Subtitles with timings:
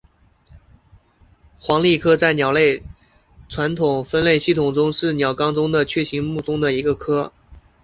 [1.59, 2.81] 黄鹂科在鸟类
[3.47, 7.31] 传统分类系统中是鸟纲中的雀形目中的一个科。